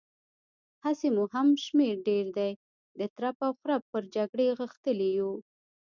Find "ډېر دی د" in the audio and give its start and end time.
2.09-3.01